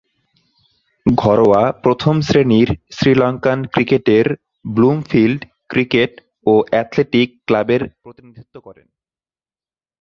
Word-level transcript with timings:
ঘরোয়া 1.05 1.63
প্রথম-শ্রেণীর 1.83 2.69
শ্রীলঙ্কান 2.91 3.59
ক্রিকেটে 3.65 4.17
ব্লুমফিল্ড 4.75 5.41
ক্রিকেট 5.69 6.11
ও 6.45 6.53
অ্যাথলেটিক 6.69 7.29
ক্লাবের 7.47 7.81
প্রতিনিধিত্ব 8.03 8.55
করেন। 8.59 8.87